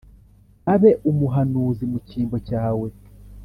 [0.73, 2.87] abe umuhanuzi mu cyimbo cyawe.